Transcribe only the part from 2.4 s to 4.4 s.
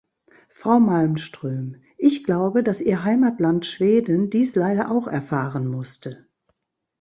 dass Ihr Heimatland Schweden